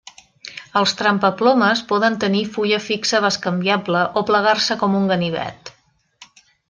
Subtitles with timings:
[0.79, 5.75] Els trempaplomes poden tenir fulla fixa bescanviable o plegar-se com un ganivet.